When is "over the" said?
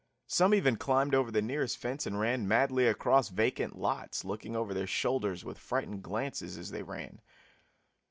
1.13-1.43